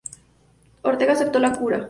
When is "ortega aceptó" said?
0.81-1.37